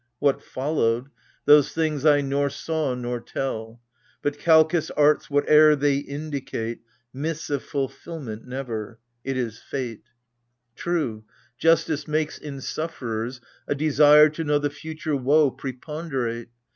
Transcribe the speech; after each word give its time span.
What 0.17 0.41
followed— 0.41 1.11
those 1.45 1.73
things 1.73 2.05
I 2.05 2.21
nor 2.21 2.49
saw 2.49 2.95
nor 2.95 3.19
tell. 3.21 3.79
But 4.23 4.39
Kalchas' 4.39 4.89
arts,— 4.97 5.27
whate'er 5.29 5.75
they 5.75 5.97
indicate,— 5.97 6.79
Miss 7.23 7.51
of 7.51 7.61
fulfilment 7.63 8.47
never: 8.47 8.97
it 9.23 9.37
is 9.37 9.59
fate. 9.59 10.01
22 10.07 10.09
AGAMEMNON. 10.09 10.75
True, 10.75 11.23
justice 11.59 12.07
makes, 12.07 12.39
in 12.39 12.61
sufferers, 12.61 13.41
a 13.67 13.75
desire 13.75 14.29
To 14.29 14.43
know 14.43 14.57
the 14.57 14.71
future 14.71 15.15
woe 15.15 15.51
preponderate. 15.51 16.49